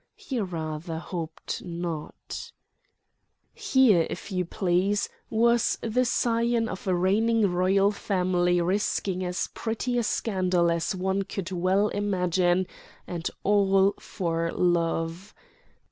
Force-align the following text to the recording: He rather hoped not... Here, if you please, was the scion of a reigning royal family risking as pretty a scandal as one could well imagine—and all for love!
He 0.15 0.39
rather 0.41 0.97
hoped 0.97 1.61
not... 1.63 2.51
Here, 3.53 4.07
if 4.09 4.31
you 4.31 4.45
please, 4.45 5.09
was 5.29 5.77
the 5.83 6.05
scion 6.05 6.67
of 6.67 6.87
a 6.87 6.95
reigning 6.95 7.45
royal 7.53 7.91
family 7.91 8.59
risking 8.61 9.23
as 9.23 9.49
pretty 9.53 9.99
a 9.99 10.03
scandal 10.03 10.71
as 10.71 10.95
one 10.95 11.21
could 11.21 11.51
well 11.51 11.89
imagine—and 11.89 13.29
all 13.43 13.93
for 13.99 14.51
love! 14.51 15.35